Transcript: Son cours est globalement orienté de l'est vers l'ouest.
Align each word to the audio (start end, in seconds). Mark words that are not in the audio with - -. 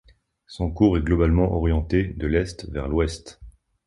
Son 0.47 0.71
cours 0.71 0.97
est 0.97 1.03
globalement 1.03 1.51
orienté 1.51 2.05
de 2.17 2.25
l'est 2.25 2.67
vers 2.71 2.87
l'ouest. 2.87 3.39